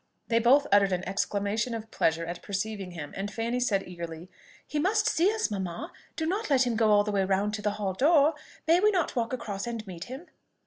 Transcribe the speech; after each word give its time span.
They 0.29 0.39
both 0.39 0.65
uttered 0.71 0.93
an 0.93 1.07
exclamation 1.07 1.75
of 1.75 1.91
pleasure 1.91 2.25
at 2.25 2.41
perceiving 2.41 2.93
him, 2.93 3.13
and 3.15 3.29
Fanny 3.31 3.59
said 3.59 3.87
eagerly, 3.87 4.31
"He 4.65 4.79
must 4.79 5.05
see 5.05 5.31
us, 5.31 5.51
mamma! 5.51 5.91
Do 6.15 6.25
not 6.25 6.49
let 6.49 6.65
him 6.65 6.75
go 6.75 6.89
all 6.89 7.03
the 7.03 7.11
way 7.11 7.23
round 7.23 7.53
to 7.53 7.61
the 7.61 7.73
hall 7.77 7.93
door! 7.93 8.33
May 8.67 8.79
we 8.79 8.89
not 8.89 9.15
walk 9.15 9.31
across 9.31 9.67
and 9.67 9.85
meet 9.85 10.05
him?" 10.05 10.25